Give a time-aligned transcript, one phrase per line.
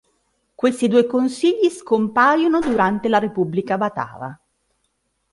[0.55, 4.35] Questi due consigli scompaiono durante la Repubblica Batava.